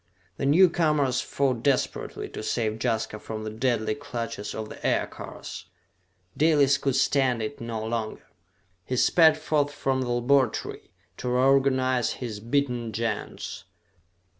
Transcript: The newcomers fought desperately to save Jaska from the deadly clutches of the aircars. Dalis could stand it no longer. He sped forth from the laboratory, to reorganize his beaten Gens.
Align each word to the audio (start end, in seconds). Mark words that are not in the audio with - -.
The 0.37 0.47
newcomers 0.47 1.21
fought 1.21 1.61
desperately 1.61 2.27
to 2.29 2.41
save 2.41 2.79
Jaska 2.83 3.19
from 3.19 3.43
the 3.43 3.51
deadly 3.51 3.93
clutches 3.93 4.55
of 4.55 4.67
the 4.69 4.83
aircars. 4.83 5.65
Dalis 6.35 6.79
could 6.79 6.95
stand 6.95 7.39
it 7.43 7.61
no 7.61 7.85
longer. 7.85 8.25
He 8.83 8.95
sped 8.95 9.37
forth 9.37 9.71
from 9.71 10.01
the 10.01 10.09
laboratory, 10.09 10.89
to 11.17 11.29
reorganize 11.29 12.13
his 12.13 12.39
beaten 12.39 12.91
Gens. 12.93 13.65